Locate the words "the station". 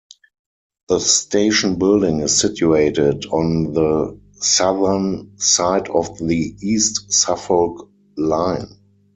0.87-1.77